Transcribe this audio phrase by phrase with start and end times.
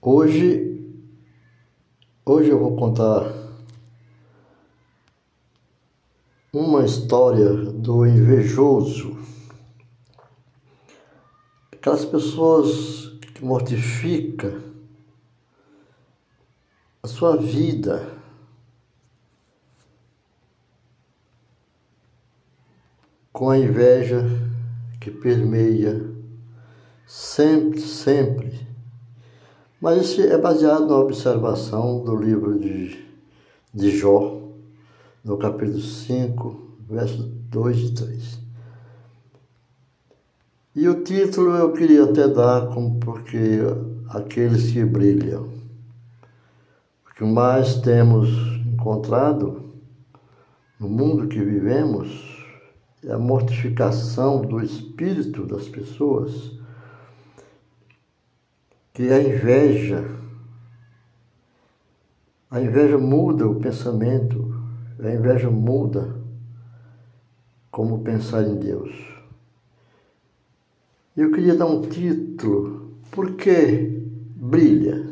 [0.00, 0.96] Hoje,
[2.24, 3.24] hoje eu vou contar
[6.52, 9.18] uma história do invejoso.
[11.72, 14.62] Aquelas pessoas que mortificam
[17.02, 18.16] a sua vida
[23.32, 24.22] com a inveja
[25.00, 26.08] que permeia
[27.04, 28.77] sempre, sempre
[29.80, 32.98] mas isso é baseado na observação do livro de,
[33.72, 34.40] de Jó,
[35.24, 38.38] no capítulo 5, versos 2 e 3.
[40.74, 43.58] E o título eu queria até dar como porque
[44.10, 45.48] aqueles que brilham.
[47.08, 48.28] O que mais temos
[48.66, 49.74] encontrado
[50.78, 52.44] no mundo que vivemos
[53.04, 56.57] é a mortificação do espírito das pessoas
[58.98, 60.04] que a inveja,
[62.50, 64.52] a inveja muda o pensamento,
[64.98, 66.20] a inveja muda
[67.70, 68.92] como pensar em Deus.
[71.16, 74.02] Eu queria dar um título, por que
[74.34, 75.08] brilha?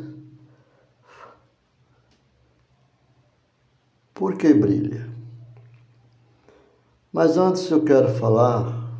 [4.13, 5.09] Por que brilha?
[7.13, 8.99] Mas antes eu quero falar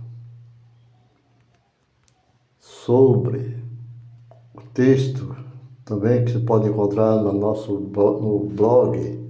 [2.57, 3.56] sobre
[4.77, 5.35] texto
[5.83, 9.27] também que você pode encontrar no nosso no blog,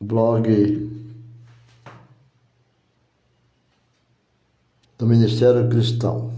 [0.00, 0.90] blog
[4.96, 6.30] do Ministério Cristão,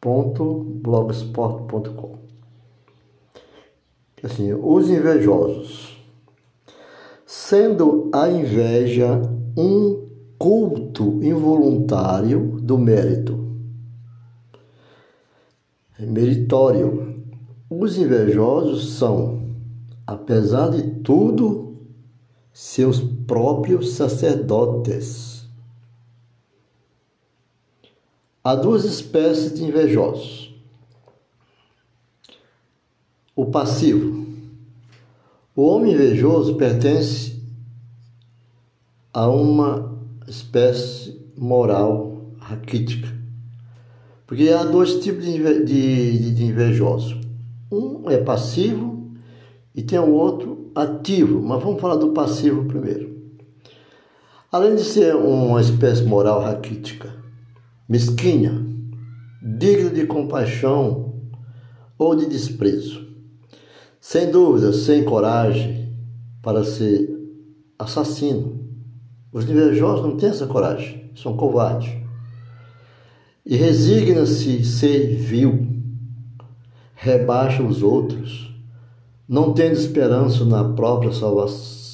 [0.00, 2.18] blogspot.com.
[4.22, 6.02] Assim, os invejosos,
[7.26, 9.20] sendo a inveja
[9.54, 13.43] um culto involuntário do mérito
[16.06, 17.22] meritório.
[17.68, 19.54] Os invejosos são,
[20.06, 21.76] apesar de tudo,
[22.52, 25.46] seus próprios sacerdotes.
[28.42, 30.54] Há duas espécies de invejosos.
[33.34, 34.26] O passivo.
[35.56, 37.42] O homem invejoso pertence
[39.12, 43.13] a uma espécie moral raquítica
[44.26, 47.20] porque há dois tipos de, de, de invejoso.
[47.70, 49.12] Um é passivo
[49.74, 51.42] e tem o outro ativo.
[51.42, 53.14] Mas vamos falar do passivo primeiro.
[54.50, 57.12] Além de ser uma espécie moral raquítica,
[57.88, 58.64] mesquinha,
[59.42, 61.14] digna de compaixão
[61.98, 63.06] ou de desprezo,
[64.00, 65.92] sem dúvida, sem coragem
[66.40, 67.10] para ser
[67.78, 68.60] assassino.
[69.32, 72.03] Os invejosos não têm essa coragem, são covardes
[73.44, 75.66] e resigna-se ser vil,
[76.94, 78.54] rebaixa os outros,
[79.28, 81.84] não tendo esperança na própria salvação,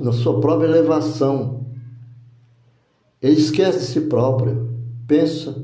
[0.00, 1.66] na, sua própria elevação.
[3.20, 4.70] Ele esquece de si próprio,
[5.06, 5.54] pensa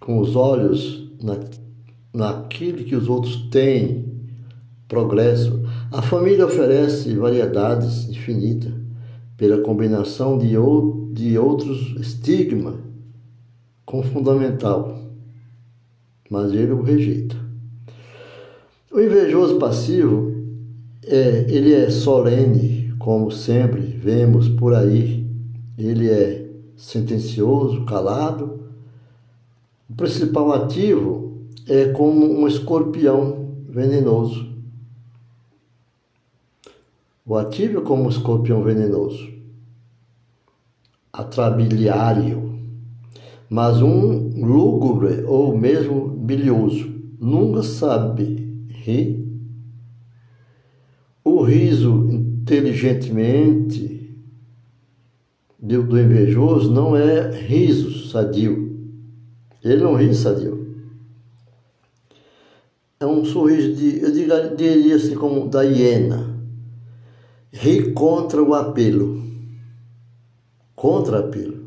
[0.00, 1.38] com os olhos na,
[2.14, 4.10] naquilo que os outros têm,
[4.88, 5.62] progresso.
[5.90, 8.72] A família oferece variedades infinitas
[9.36, 10.54] pela combinação de,
[11.12, 12.91] de outros estigmas
[13.84, 14.98] com fundamental,
[16.30, 17.36] mas ele o rejeita.
[18.90, 20.32] O invejoso passivo,
[21.04, 25.26] é, ele é solene, como sempre vemos por aí,
[25.76, 28.60] ele é sentencioso, calado.
[29.88, 34.52] O principal ativo é como um escorpião venenoso.
[37.24, 39.32] O ativo é como um escorpião venenoso,
[41.12, 42.41] atrabiliário
[43.52, 46.90] mas um lúgubre ou mesmo bilhoso
[47.20, 49.22] nunca sabe rir.
[51.22, 54.16] O riso inteligentemente
[55.60, 58.74] do invejoso não é riso sadio.
[59.62, 60.74] Ele não ri sadio.
[62.98, 64.10] É um sorriso de, eu
[64.56, 66.40] diria assim como da hiena.
[67.52, 69.22] Ri contra o apelo.
[70.74, 71.61] Contra apelo.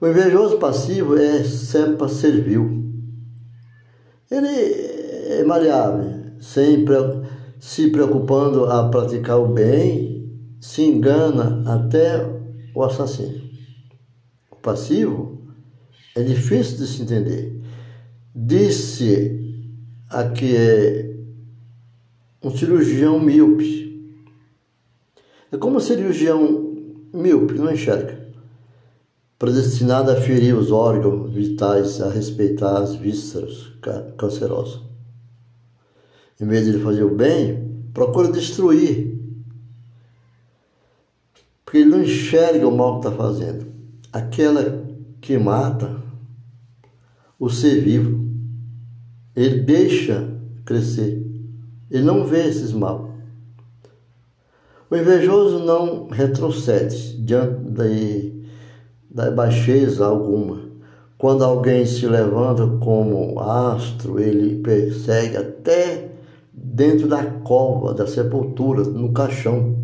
[0.00, 2.90] O invejoso passivo é cepa servil.
[4.30, 6.96] Ele é maleável, sempre
[7.58, 10.26] se preocupando a praticar o bem,
[10.58, 12.26] se engana até
[12.74, 13.42] o assassino.
[14.50, 15.42] O passivo
[16.16, 17.60] é difícil de se entender.
[18.34, 19.38] Disse
[20.08, 21.14] a que é
[22.42, 24.16] um cirurgião míope.
[25.52, 26.74] É como um cirurgião
[27.12, 28.19] míope, não enxerga.
[29.40, 33.72] Predestinada a ferir os órgãos vitais, a respeitar as vísceras
[34.18, 34.82] cancerosas.
[36.38, 39.18] Em vez de fazer o bem, procura destruir.
[41.64, 43.66] Porque ele não enxerga o mal que está fazendo.
[44.12, 44.84] Aquela
[45.22, 46.02] que mata
[47.38, 48.28] o ser vivo,
[49.34, 51.26] ele deixa crescer.
[51.90, 53.14] Ele não vê esses mal.
[54.90, 58.39] O invejoso não retrocede diante de,
[59.10, 60.70] da baixeza alguma.
[61.18, 66.12] Quando alguém se levanta como astro, ele persegue até
[66.52, 69.76] dentro da cova, da sepultura, no caixão.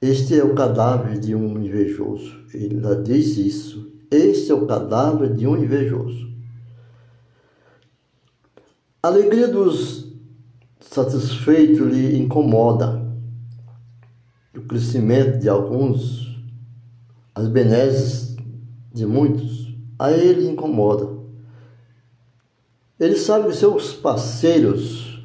[0.00, 2.38] Este é o cadáver de um invejoso.
[2.54, 3.92] Ele diz isso.
[4.10, 6.28] Este é o cadáver de um invejoso.
[9.02, 10.12] A alegria dos
[10.80, 13.06] satisfeitos lhe incomoda
[14.56, 16.27] o crescimento de alguns,
[17.38, 18.36] as benesses
[18.92, 21.08] de muitos, a ele incomoda.
[22.98, 25.22] Ele sabe que seus parceiros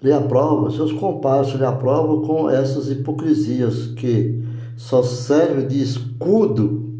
[0.00, 4.44] lhe aprovam, seus comparsos lhe aprovam com essas hipocrisias que
[4.76, 6.94] só servem de escudo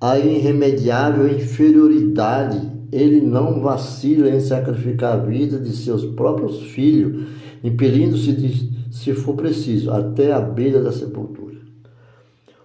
[0.00, 2.78] à irremediável inferioridade.
[2.92, 7.26] Ele não vacila em sacrificar a vida de seus próprios filhos,
[7.64, 11.47] impelindo-se de se for preciso, até a beira da sepultura.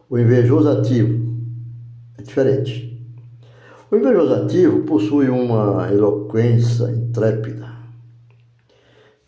[0.09, 1.37] O invejoso ativo
[2.17, 2.93] é diferente.
[3.89, 7.71] O invejoso ativo possui uma eloquência intrépida.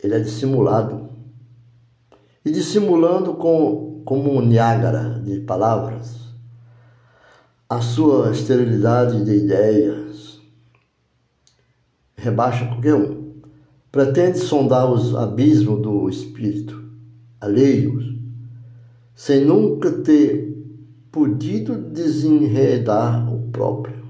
[0.02, 1.08] Ele é dissimulado.
[2.44, 6.26] E dissimulando com, como um Niágara de palavras,
[7.68, 10.40] a sua esterilidade de ideias
[12.16, 13.34] rebaixa qualquer um.
[13.90, 16.84] Pretende sondar os abismos do espírito
[17.40, 18.04] alheios,
[19.14, 20.45] sem nunca ter
[21.16, 24.04] podido desenredar o próprio.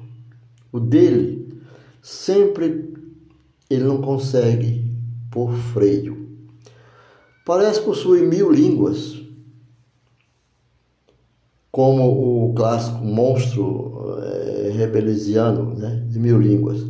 [0.72, 1.56] O dele,
[2.02, 2.92] sempre
[3.70, 4.92] ele não consegue
[5.30, 6.26] por freio.
[7.44, 9.22] Parece possuir mil línguas,
[11.70, 14.70] como o clássico monstro é,
[15.76, 16.84] né, de mil línguas.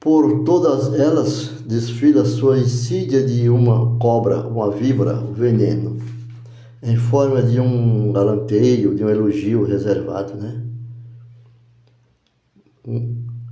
[0.00, 5.98] Por todas elas desfila sua insídia de uma cobra, uma víbora, o veneno,
[6.82, 10.64] em forma de um galanteio, de um elogio reservado, né?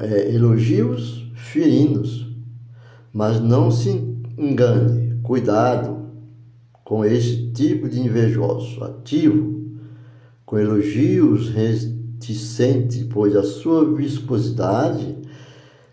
[0.00, 2.26] É, elogios ferinos,
[3.12, 3.90] mas não se
[4.38, 6.06] engane, cuidado
[6.84, 9.56] com esse tipo de invejoso, ativo,
[10.44, 15.16] com elogios reticentes, pois a sua viscosidade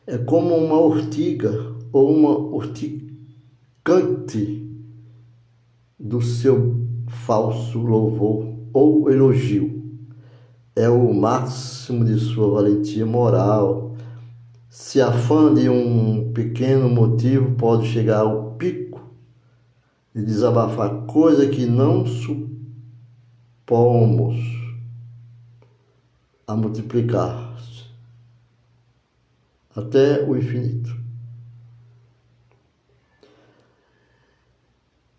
[0.05, 3.01] é como uma ortiga ou uma urticante
[5.99, 6.83] do seu
[7.13, 9.81] falso louvor ou elogio.
[10.75, 13.95] É o máximo de sua valentia moral.
[14.69, 19.01] Se afã de um pequeno motivo, pode chegar ao pico
[20.13, 22.05] de desabafar coisa que não
[23.65, 24.35] supomos
[26.47, 27.53] a multiplicar
[29.75, 30.92] até o infinito.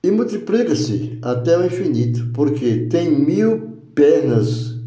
[0.04, 4.78] E multiplica-se até o infinito, porque tem mil pernas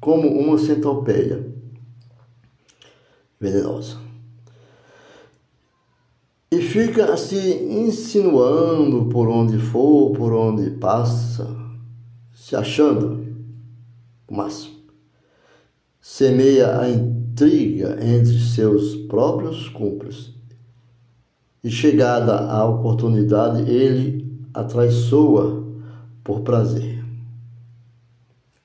[0.00, 1.46] como uma centopeia
[3.38, 3.98] venenosa.
[6.50, 11.46] E fica assim insinuando por onde for, por onde passa,
[12.34, 13.24] se achando
[14.26, 14.74] o máximo.
[16.00, 20.34] Semeia a intriga entre seus próprios cúmplices.
[21.62, 24.17] E chegada a oportunidade, ele
[24.60, 25.64] atraiçoa
[26.24, 27.04] por prazer.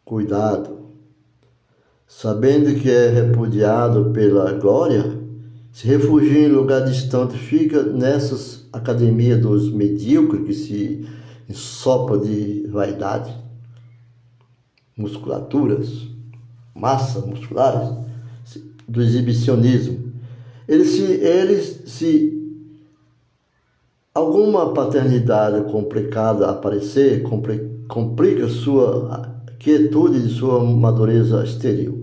[0.04, 0.90] Cuidado,
[2.08, 5.22] sabendo que é repudiado pela glória,
[5.72, 11.08] se refugia em lugar distante, fica nessas academias dos medíocres que se
[11.50, 13.36] ensopa de vaidade,
[14.98, 16.08] musculaturas,
[16.76, 17.90] massa musculares,
[18.88, 20.12] do exibicionismo.
[20.68, 22.33] Se, ele se
[24.15, 27.24] alguma paternidade complicada aparecer,
[27.88, 31.98] complica sua quietude de sua madureza exterior.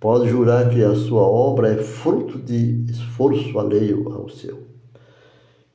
[0.00, 4.58] Pode jurar que a sua obra é fruto de esforço alheio ao seu.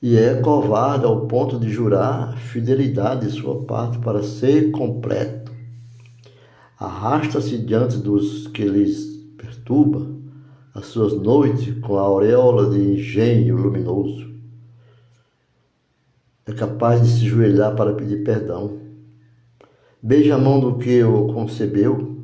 [0.02, 5.54] E é covarde ao ponto de jurar fidelidade de sua parte para ser completo.
[6.78, 9.06] Arrasta-se diante dos que lhes
[9.38, 10.06] perturba,
[10.74, 14.35] as suas noites com a auréola de engenho luminoso.
[16.48, 18.78] É capaz de se joelhar para pedir perdão,
[20.02, 22.22] beija a mão do que o concebeu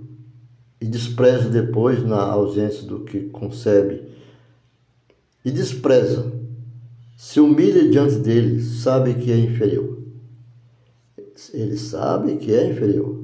[0.79, 4.03] e despreza depois na ausência do que concebe.
[5.43, 6.31] E despreza,
[7.17, 9.97] se humilha diante dele, sabe que é inferior.
[11.51, 13.23] Ele sabe que é inferior,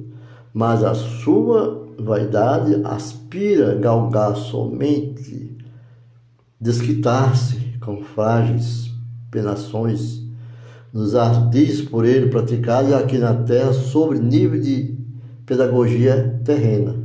[0.52, 5.56] mas a sua vaidade aspira a galgar somente,
[6.60, 8.90] desquitar-se com frágeis
[9.30, 10.27] penações
[10.92, 14.96] nos ardis por ele praticados aqui na terra sobre nível de
[15.44, 16.96] pedagogia terrena.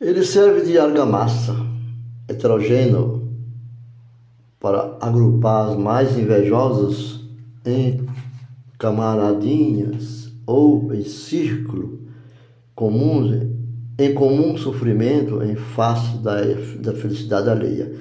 [0.00, 1.54] Ele serve de argamassa
[2.28, 3.30] heterogêneo
[4.58, 7.20] para agrupar as mais invejosas
[7.64, 8.06] em
[8.78, 12.00] camaradinhas ou em círculo
[12.74, 13.46] comuns,
[13.98, 16.40] em comum sofrimento em face da,
[16.80, 17.92] da felicidade alheia.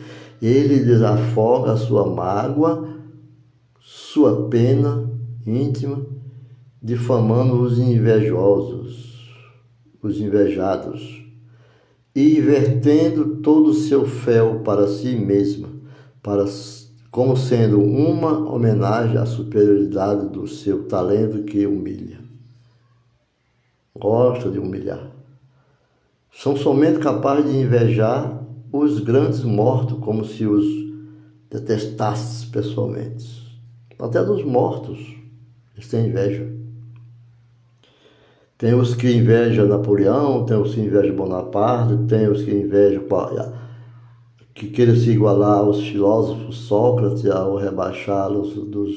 [0.42, 2.91] Ele desafoga a sua mágoa,
[4.14, 5.10] sua pena
[5.48, 6.06] íntima,
[6.84, 9.32] difamando os invejosos,
[10.04, 11.26] os invejados
[12.14, 15.70] e vertendo todo o seu fel para si mesma,
[16.22, 16.44] para,
[17.10, 22.20] como sendo uma homenagem à superioridade do seu talento que humilha.
[23.98, 25.10] Gosta de humilhar.
[26.34, 30.66] São somente capazes de invejar os grandes mortos, como se os
[31.50, 33.41] detestasse pessoalmente.
[34.02, 35.16] Até dos mortos,
[35.76, 36.52] eles têm inveja.
[38.58, 43.04] Tem os que invejam Napoleão, tem os que invejam Bonaparte, tem os que invejam
[44.54, 48.96] que querem se igualar aos filósofos Sócrates ao rebaixá-los dos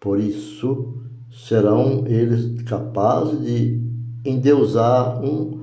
[0.00, 0.94] por isso
[1.30, 3.80] serão eles capazes de
[4.24, 5.62] endeusar um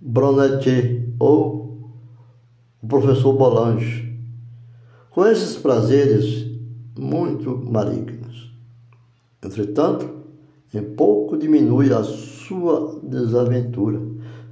[0.00, 1.92] Brunetier ou
[2.82, 4.12] o professor Bolange
[5.10, 6.45] com esses prazeres
[6.98, 8.52] muito malignos.
[9.44, 10.08] Entretanto,
[10.74, 14.00] em pouco diminui a sua desaventura,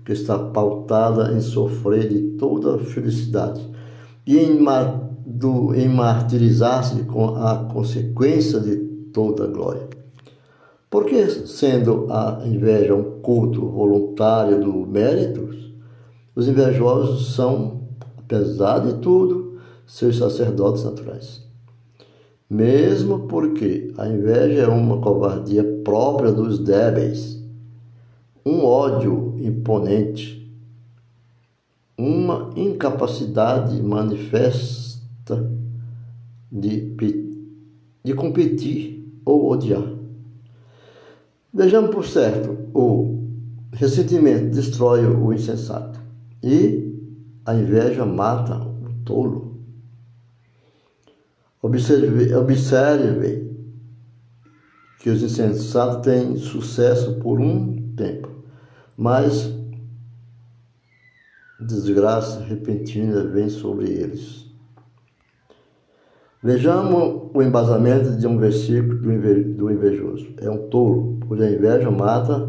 [0.04, 3.66] que está pautada em sofrer de toda felicidade
[4.26, 4.58] e em,
[5.76, 8.76] em martirizar-se com a consequência de
[9.12, 9.88] toda glória.
[10.90, 15.48] Porque, sendo a inveja um culto voluntário do mérito,
[16.36, 21.43] os invejosos são, apesar de tudo, seus sacerdotes naturais
[22.54, 27.42] mesmo porque a inveja é uma covardia própria dos débeis,
[28.46, 30.40] um ódio imponente,
[31.98, 35.50] uma incapacidade manifesta
[36.52, 36.94] de,
[38.04, 39.92] de competir ou odiar.
[41.52, 43.18] Vejamos por certo, o
[43.72, 45.98] ressentimento destrói o insensato
[46.40, 46.94] e
[47.44, 49.43] a inveja mata o tolo.
[51.64, 53.50] Observe, observe
[54.98, 58.28] que os insensatos têm sucesso por um tempo,
[58.94, 59.50] mas
[61.58, 64.44] desgraça repentina vem sobre eles.
[66.42, 70.34] Vejamos o embasamento de um versículo do invejoso.
[70.42, 70.68] É um
[71.26, 72.46] pois a inveja mata,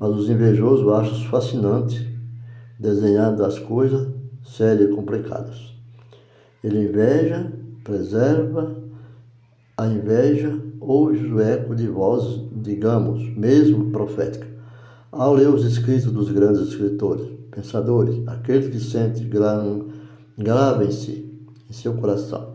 [0.00, 2.18] mas os invejosos acham fascinante
[2.80, 4.08] desenhar das coisas
[4.42, 5.74] sérias e complicadas.
[6.62, 8.74] Ele inveja preserva
[9.76, 14.46] a inveja ou o eco de voz, digamos, mesmo profética.
[15.12, 19.30] Ao ler os escritos dos grandes escritores, pensadores, aqueles que sentem
[20.36, 21.30] gravem-se
[21.68, 22.54] em seu coração.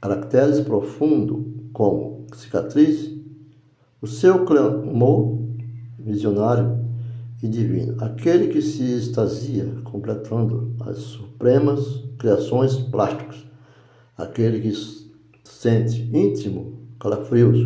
[0.00, 3.10] Caracteres profundos como cicatriz,
[4.00, 5.38] o seu clamor
[5.98, 6.84] visionário
[7.42, 13.53] e divino, aquele que se extasia completando as supremas criações plásticas
[14.16, 14.72] aquele que
[15.44, 17.58] sente íntimo calafrios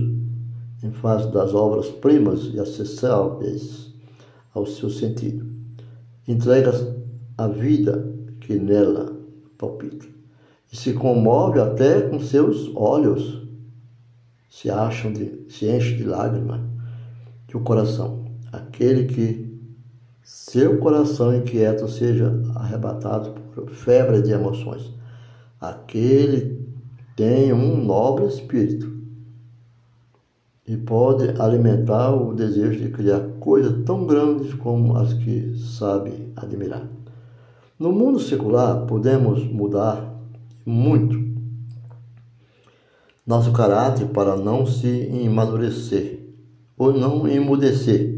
[0.83, 3.93] em face das obras-primas e acessíveis
[4.55, 5.47] ao seu sentido.
[6.27, 6.73] Entrega
[7.37, 9.17] a vida que nela
[9.57, 10.07] palpita.
[10.73, 13.43] E se comove até com seus olhos,
[14.51, 16.61] se acham de, se enche de lágrimas
[17.47, 19.49] que o coração, aquele que
[20.23, 24.98] seu coração inquieto seja arrebatado por febre de emoções
[25.61, 26.65] Aquele
[27.17, 28.99] tem um nobre espírito
[30.67, 36.87] e pode alimentar o desejo de criar coisas tão grandes como as que sabe admirar.
[37.79, 40.15] No mundo secular, podemos mudar
[40.67, 41.29] muito
[43.27, 46.21] nosso caráter para não se amadurecer
[46.77, 48.18] ou não emudecer.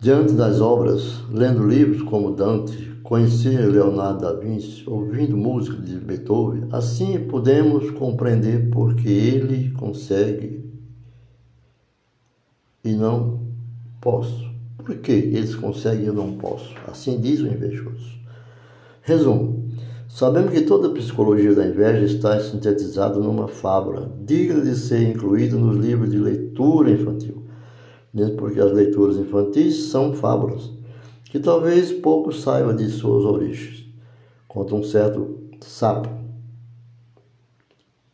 [0.00, 6.68] Diante das obras, lendo livros como Dante, conhecer Leonardo da Vinci, ouvindo música de Beethoven,
[6.72, 10.64] assim podemos compreender porque ele consegue
[12.82, 13.40] e não
[14.00, 14.50] posso.
[14.78, 16.74] Por que eles conseguem e eu não posso?
[16.88, 18.18] Assim diz o invejoso.
[19.02, 19.68] Resumo.
[20.08, 25.56] Sabemos que toda a psicologia da inveja está sintetizada numa fábula, digna de ser incluída
[25.56, 27.39] nos livros de leitura infantil,
[28.12, 30.70] mesmo porque as leituras infantis são fábulas,
[31.24, 33.86] que talvez pouco saiba de suas origens.
[34.48, 36.08] Conta um certo sapo,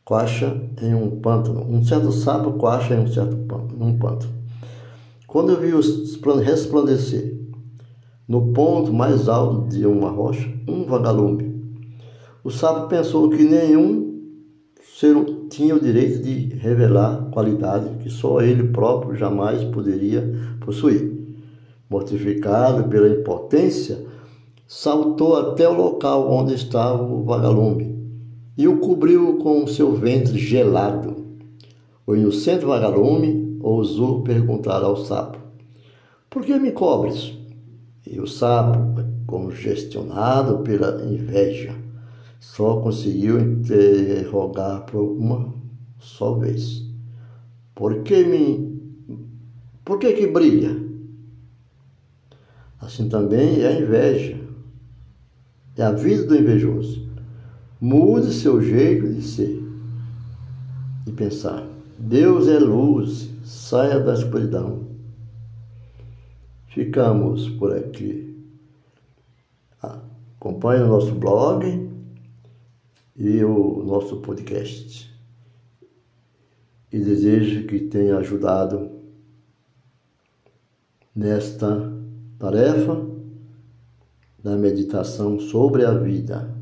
[0.05, 4.35] coacha em um pântano, um certo sapo coacha em um certo pântano, pântano.
[5.26, 7.37] Quando eu vi o resplandecer
[8.29, 11.57] no ponto mais alto de uma rocha um vagalume,
[12.45, 14.06] o sapo pensou que nenhum
[14.99, 15.15] ser
[15.50, 20.26] tinha o direito de revelar qualidade que só ele próprio jamais poderia
[20.59, 21.15] possuir.
[21.88, 24.07] Mortificado pela impotência,
[24.67, 27.95] saltou até o local onde estava o vagalume
[28.57, 31.15] e o cobriu com seu ventre gelado.
[32.07, 35.37] O inocente vagalume ousou perguntar ao sapo:
[36.31, 37.35] Por que me cobres?
[38.07, 38.79] E o sapo,
[39.26, 41.75] congestionado pela inveja,
[42.57, 45.53] só conseguiu interrogar por uma
[45.99, 46.87] só vez:
[47.75, 48.75] Por que me.
[49.85, 50.75] Por que que brilha?
[52.81, 54.41] Assim também é a inveja.
[55.77, 57.07] É a vida do invejoso.
[57.79, 59.63] Mude seu jeito de ser
[61.07, 61.69] e pensar.
[61.99, 64.87] Deus é luz, saia da escuridão.
[66.69, 68.35] Ficamos por aqui.
[69.83, 71.86] Acompanhe o nosso blog
[73.17, 75.11] e o nosso podcast.
[76.93, 78.91] E desejo que tenha ajudado
[81.15, 81.93] nesta
[82.39, 83.07] tarefa
[84.43, 86.56] da meditação sobre a vida.